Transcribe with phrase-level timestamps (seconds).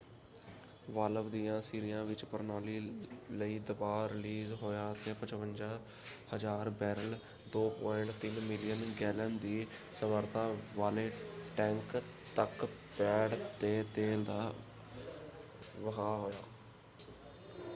[0.89, 2.79] Valve ਦਿਆਂ ਸਿਰਿਆਂ ਵਿਚ ਪ੍ਰਣਾਲੀ
[3.31, 7.15] ਲਈ ਦਬਾਅ ਰਿਲੀਜ਼ ਹੋਇਆ ਅਤੇ 55,000 ਬੈਰਲ
[7.51, 9.65] 2.3 ਮਿਲੀਅਨ ਗੈਲਨ ਦੀ
[9.93, 11.09] ਸਮਰੱਥਾ ਵਾਲੇ
[11.57, 11.97] ਟੈਂਕ
[12.35, 12.65] ਤੱਕ
[12.97, 14.41] ਪੈਡ 'ਤੇ ਤੇਲ ਦਾ
[15.77, 16.43] ਵਹਾਅ ਹੋਇਆ।